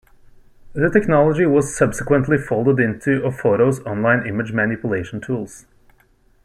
The 0.73 0.89
technology 0.89 1.45
was 1.45 1.77
subsequently 1.77 2.35
folded 2.39 2.79
into 2.79 3.21
Ofoto's 3.21 3.81
online 3.81 4.25
image 4.27 4.51
manipulation 4.51 5.21
tools. 5.21 5.67